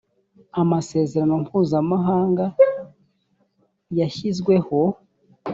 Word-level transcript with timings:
amasezerano 0.61 1.33
mpuzamahanga 1.43 2.45
yashyizweho 3.99 4.79